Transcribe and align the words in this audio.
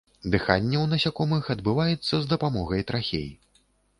Дыханне 0.35 0.77
ў 0.83 0.93
насякомых 0.93 1.43
адбываецца 1.55 2.13
з 2.23 2.31
дапамогай 2.33 2.81
трахей. 2.93 3.29